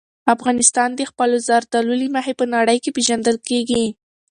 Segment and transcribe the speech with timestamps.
[0.35, 3.85] افغانستان د خپلو زردالو له مخې په نړۍ کې پېژندل کېږي.